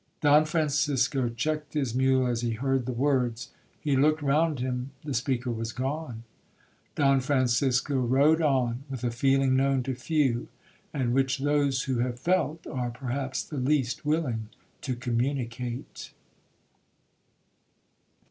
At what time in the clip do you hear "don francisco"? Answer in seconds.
0.21-1.29, 6.95-7.99